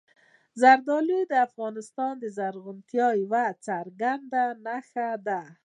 زردالو 0.61 1.19
د 1.31 1.33
افغانستان 1.47 2.13
د 2.19 2.25
زرغونتیا 2.37 3.07
یوه 3.23 3.43
څرګنده 3.65 4.43
نښه 4.65 5.09
ده. 5.27 5.41